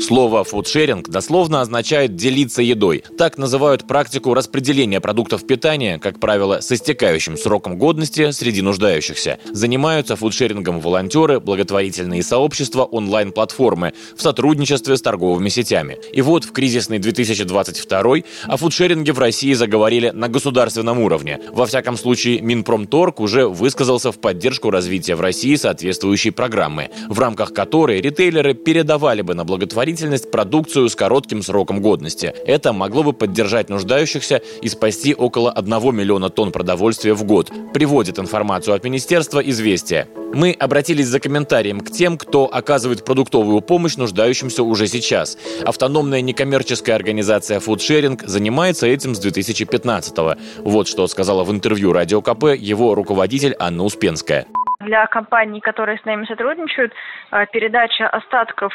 Слово 0.00 0.44
«фудшеринг» 0.44 1.08
дословно 1.08 1.62
означает 1.62 2.16
«делиться 2.16 2.60
едой». 2.60 3.02
Так 3.16 3.38
называют 3.38 3.86
практику 3.86 4.34
распределения 4.34 5.00
продуктов 5.00 5.46
питания, 5.46 5.98
как 5.98 6.20
правило, 6.20 6.60
с 6.60 6.70
истекающим 6.70 7.36
сроком 7.36 7.78
годности 7.78 8.30
среди 8.30 8.62
нуждающихся. 8.62 9.38
Занимаются 9.52 10.14
фудшерингом 10.16 10.80
волонтеры, 10.80 11.40
благотворительные 11.40 12.22
сообщества, 12.22 12.84
онлайн-платформы 12.84 13.94
в 14.16 14.22
сотрудничестве 14.22 14.96
с 14.96 15.02
торговыми 15.02 15.48
сетями. 15.48 15.98
И 16.12 16.20
вот 16.20 16.44
в 16.44 16.52
кризисный 16.52 16.98
2022 16.98 18.16
о 18.44 18.56
фудшеринге 18.56 19.12
в 19.12 19.18
России 19.18 19.54
заговорили 19.54 20.10
на 20.10 20.28
государственном 20.28 21.00
уровне. 21.00 21.40
Во 21.52 21.66
всяком 21.66 21.96
случае, 21.96 22.40
Минпромторг 22.40 23.20
уже 23.20 23.48
высказался 23.48 24.12
в 24.12 24.18
поддержку 24.18 24.70
развития 24.70 25.14
в 25.14 25.20
России 25.20 25.54
соответствующей 25.56 26.30
программы, 26.30 26.90
в 27.08 27.18
рамках 27.18 27.54
которой 27.54 28.00
ритейлеры 28.00 28.54
передавали 28.54 29.22
бы 29.22 29.34
на 29.34 29.44
благотворительность 29.44 29.85
благотворительность 29.86 30.32
продукцию 30.32 30.88
с 30.88 30.96
коротким 30.96 31.42
сроком 31.42 31.80
годности. 31.80 32.34
Это 32.44 32.72
могло 32.72 33.04
бы 33.04 33.12
поддержать 33.12 33.68
нуждающихся 33.68 34.42
и 34.60 34.68
спасти 34.68 35.14
около 35.14 35.52
1 35.52 35.94
миллиона 35.94 36.28
тонн 36.28 36.50
продовольствия 36.50 37.14
в 37.14 37.22
год, 37.22 37.52
приводит 37.72 38.18
информацию 38.18 38.74
от 38.74 38.82
Министерства 38.82 39.38
«Известия». 39.38 40.08
Мы 40.34 40.56
обратились 40.58 41.06
за 41.06 41.20
комментарием 41.20 41.80
к 41.80 41.90
тем, 41.92 42.18
кто 42.18 42.46
оказывает 42.52 43.04
продуктовую 43.04 43.60
помощь 43.60 43.96
нуждающимся 43.96 44.64
уже 44.64 44.88
сейчас. 44.88 45.38
Автономная 45.64 46.20
некоммерческая 46.20 46.96
организация 46.96 47.60
Foodsharing 47.60 48.26
занимается 48.26 48.88
этим 48.88 49.14
с 49.14 49.20
2015 49.20 50.18
-го. 50.18 50.36
Вот 50.64 50.88
что 50.88 51.06
сказала 51.06 51.44
в 51.44 51.52
интервью 51.52 51.92
Радио 51.92 52.22
КП 52.22 52.56
его 52.58 52.96
руководитель 52.96 53.54
Анна 53.60 53.84
Успенская. 53.84 54.46
Для 54.80 55.06
компаний, 55.06 55.60
которые 55.60 55.98
с 55.98 56.04
нами 56.04 56.26
сотрудничают, 56.26 56.92
э, 57.32 57.46
передача 57.52 58.08
остатков 58.08 58.72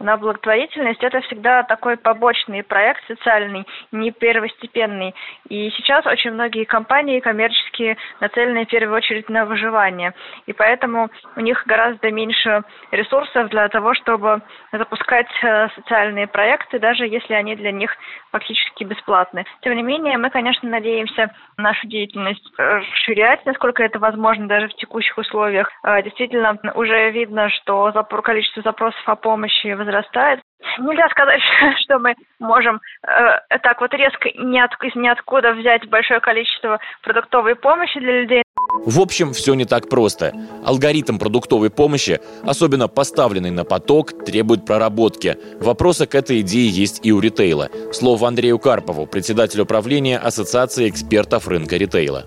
на 0.00 0.16
благотворительность 0.16 1.02
это 1.02 1.20
всегда 1.22 1.62
такой 1.62 1.96
побочный 1.96 2.62
проект 2.62 3.06
социальный, 3.06 3.66
не 3.92 4.10
первостепенный. 4.10 5.14
И 5.48 5.70
сейчас 5.70 6.04
очень 6.06 6.32
многие 6.32 6.64
компании 6.64 7.20
коммерческие 7.20 7.96
нацелены 8.20 8.64
в 8.64 8.68
первую 8.68 8.96
очередь 8.96 9.28
на 9.28 9.44
выживание. 9.44 10.14
И 10.46 10.52
поэтому 10.52 11.10
у 11.36 11.40
них 11.40 11.64
гораздо 11.66 12.10
меньше 12.10 12.62
ресурсов 12.90 13.48
для 13.50 13.68
того, 13.68 13.94
чтобы 13.94 14.42
запускать 14.72 15.28
э, 15.42 15.68
социальные 15.76 16.26
проекты, 16.26 16.78
даже 16.78 17.06
если 17.06 17.34
они 17.34 17.54
для 17.54 17.70
них 17.70 17.96
фактически 18.32 18.84
бесплатны. 18.84 19.44
Тем 19.62 19.76
не 19.76 19.82
менее, 19.82 20.18
мы, 20.18 20.30
конечно, 20.30 20.68
надеемся 20.68 21.32
нашу 21.56 21.86
деятельность 21.86 22.44
расширять, 22.58 23.44
насколько 23.46 23.82
это 23.82 23.98
возможно 23.98 24.48
даже 24.48 24.68
в 24.68 24.74
текущих 24.74 25.16
условиях. 25.18 25.70
Э, 25.84 26.02
действительно, 26.02 26.58
уже 26.74 27.10
видно, 27.10 27.48
что 27.50 27.92
количество 28.24 28.62
запросов 28.62 29.02
о 29.06 29.16
помощи 29.16 29.68
возрастает. 29.84 30.40
Нельзя 30.78 31.08
сказать, 31.10 31.40
что 31.84 31.98
мы 31.98 32.14
можем 32.38 32.80
э, 33.06 33.58
так 33.62 33.80
вот 33.80 33.92
резко 33.94 34.30
ни 34.36 34.58
от, 34.58 34.70
ниоткуда 34.94 35.52
взять 35.52 35.88
большое 35.88 36.20
количество 36.20 36.78
продуктовой 37.02 37.54
помощи 37.54 38.00
для 38.00 38.22
людей. 38.22 38.42
В 38.86 39.00
общем, 39.00 39.32
все 39.32 39.54
не 39.54 39.64
так 39.64 39.88
просто. 39.88 40.32
Алгоритм 40.66 41.18
продуктовой 41.18 41.70
помощи, 41.70 42.18
особенно 42.44 42.88
поставленный 42.88 43.50
на 43.50 43.64
поток, 43.64 44.24
требует 44.24 44.66
проработки. 44.66 45.36
Вопросы 45.60 46.06
к 46.06 46.14
этой 46.14 46.40
идее 46.40 46.68
есть 46.68 47.04
и 47.06 47.12
у 47.12 47.20
ритейла. 47.20 47.68
Слово 47.92 48.28
Андрею 48.28 48.58
Карпову, 48.58 49.06
председателю 49.06 49.64
правления 49.64 50.18
Ассоциации 50.18 50.88
экспертов 50.88 51.46
рынка 51.46 51.76
ритейла. 51.76 52.24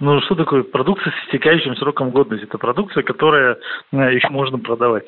Ну, 0.00 0.20
что 0.22 0.36
такое 0.36 0.62
продукция 0.62 1.12
с 1.12 1.26
истекающим 1.26 1.74
сроком 1.76 2.10
годности? 2.10 2.46
Это 2.46 2.58
продукция, 2.58 3.02
которая 3.02 3.58
э, 3.92 4.14
еще 4.14 4.28
можно 4.28 4.56
продавать. 4.58 5.06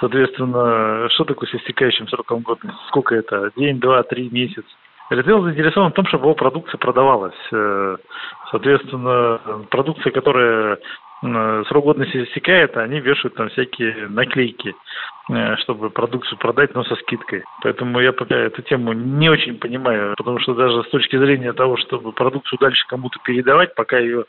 Соответственно, 0.00 1.08
что 1.10 1.24
такое 1.24 1.48
с 1.48 1.54
истекающим 1.54 2.08
сроком 2.08 2.40
годности? 2.40 2.78
Сколько 2.88 3.14
это? 3.14 3.50
День, 3.56 3.80
два, 3.80 4.02
три, 4.02 4.28
месяц? 4.30 4.64
Ритейл 5.10 5.42
заинтересован 5.42 5.90
в 5.90 5.94
том, 5.94 6.06
чтобы 6.06 6.24
его 6.24 6.34
продукция 6.34 6.78
продавалась. 6.78 7.34
Э, 7.52 7.96
соответственно, 8.50 9.66
продукция, 9.70 10.12
которая 10.12 10.78
срок 11.22 11.84
годности 11.84 12.24
истекает, 12.24 12.76
они 12.76 13.00
вешают 13.00 13.34
там 13.34 13.48
всякие 13.48 14.06
наклейки. 14.08 14.74
Э, 15.28 15.56
чтобы 15.56 15.90
продукцию 15.90 16.38
продать, 16.38 16.72
но 16.74 16.84
со 16.84 16.94
скидкой. 16.96 17.42
Поэтому 17.60 17.98
я 17.98 18.12
пока 18.12 18.36
эту 18.36 18.62
тему 18.62 18.92
не 18.92 19.28
очень 19.28 19.58
понимаю, 19.58 20.14
потому 20.16 20.38
что 20.38 20.54
даже 20.54 20.84
с 20.84 20.88
точки 20.90 21.18
зрения 21.18 21.52
того, 21.52 21.76
чтобы 21.78 22.12
продукцию 22.12 22.60
дальше 22.60 22.86
кому-то 22.86 23.18
передавать, 23.24 23.74
пока 23.74 23.98
ее 23.98 24.26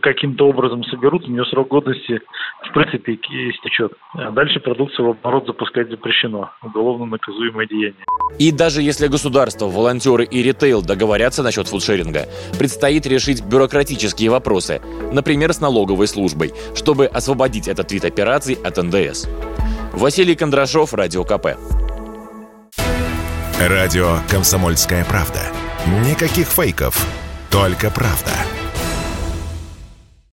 каким-то 0.00 0.48
образом 0.48 0.82
соберут, 0.84 1.28
у 1.28 1.30
нее 1.30 1.44
срок 1.44 1.68
годности 1.68 2.22
в 2.62 2.72
принципе 2.72 3.16
истечет. 3.50 3.92
А 4.14 4.30
дальше 4.30 4.60
продукцию 4.60 5.08
в 5.08 5.10
оборот 5.10 5.46
запускать 5.46 5.90
запрещено. 5.90 6.50
Уголовно 6.62 7.04
наказуемое 7.04 7.66
деяние. 7.66 8.04
И 8.38 8.52
даже 8.52 8.82
если 8.82 9.06
государство, 9.06 9.66
волонтеры 9.66 10.24
и 10.24 10.42
ритейл 10.42 10.82
договорятся 10.82 11.42
насчет 11.42 11.68
фудшеринга, 11.68 12.28
предстоит 12.58 13.06
решить 13.06 13.42
бюрократические 13.42 14.30
вопросы, 14.30 14.80
например, 15.12 15.52
с 15.52 15.60
налоговой 15.60 16.08
службой, 16.08 16.52
чтобы 16.74 17.06
освободить 17.06 17.68
этот 17.68 17.92
вид 17.92 18.04
операций 18.04 18.54
от 18.54 18.76
НДС. 18.76 19.26
Василий 19.92 20.36
Кондрашов, 20.36 20.94
Радио 20.94 21.24
КП. 21.24 21.56
Радио 23.58 24.18
«Комсомольская 24.30 25.04
правда». 25.04 25.40
Никаких 26.06 26.48
фейков, 26.48 27.06
только 27.50 27.90
правда. 27.90 28.32